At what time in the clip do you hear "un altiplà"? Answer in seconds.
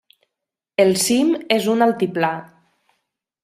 1.77-2.33